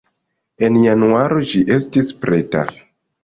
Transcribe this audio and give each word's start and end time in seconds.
En 0.67 0.77
januaro 0.85 1.37
ĝi 1.51 1.61
estis 1.77 2.11
preta. 2.25 2.67